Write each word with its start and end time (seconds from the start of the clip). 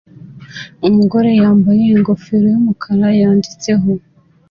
Umugore 0.87 1.29
yambaye 1.41 1.83
ingofero 1.95 2.45
yumukara 2.53 3.07
yanditseho 3.21 3.89